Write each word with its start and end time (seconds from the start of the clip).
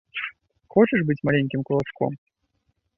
Хочаш 0.77 0.99
быць 1.11 1.19
маленькім 1.31 1.61
кулачком. 1.71 2.13